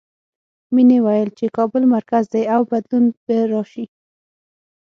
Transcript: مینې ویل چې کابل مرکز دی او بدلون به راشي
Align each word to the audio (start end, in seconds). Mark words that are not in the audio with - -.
مینې 0.73 0.99
ویل 1.05 1.29
چې 1.37 1.45
کابل 1.57 1.83
مرکز 1.95 2.23
دی 2.33 2.43
او 2.55 2.61
بدلون 2.71 3.05
به 3.25 3.37
راشي 3.51 3.85